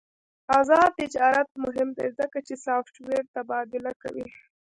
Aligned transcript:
آزاد 0.59 0.91
تجارت 1.01 1.49
مهم 1.63 1.89
دی 1.97 2.07
ځکه 2.19 2.37
چې 2.47 2.53
سافټویر 2.65 3.23
تبادله 3.35 3.91
کوي. 4.03 4.27